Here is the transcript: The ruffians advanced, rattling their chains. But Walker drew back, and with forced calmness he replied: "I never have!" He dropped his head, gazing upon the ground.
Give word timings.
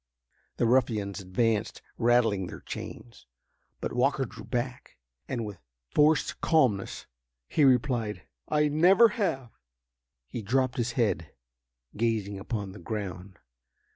The 0.57 0.65
ruffians 0.65 1.19
advanced, 1.21 1.83
rattling 1.99 2.47
their 2.47 2.61
chains. 2.61 3.27
But 3.79 3.93
Walker 3.93 4.25
drew 4.25 4.43
back, 4.45 4.97
and 5.27 5.45
with 5.45 5.59
forced 5.93 6.41
calmness 6.41 7.05
he 7.47 7.63
replied: 7.65 8.23
"I 8.49 8.67
never 8.67 9.09
have!" 9.09 9.51
He 10.27 10.41
dropped 10.41 10.77
his 10.77 10.93
head, 10.93 11.35
gazing 11.95 12.39
upon 12.39 12.71
the 12.71 12.79
ground. 12.79 13.37